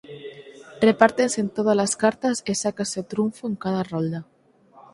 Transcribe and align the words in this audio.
Repártense 0.87 1.41
tódalas 1.55 1.93
cartas 2.03 2.37
e 2.51 2.53
sácase 2.63 2.97
o 3.03 3.07
trunfo 3.11 3.43
en 3.49 3.55
cada 3.63 3.81
rolda. 3.91 4.21